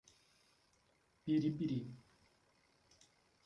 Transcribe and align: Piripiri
Piripiri 1.23 1.79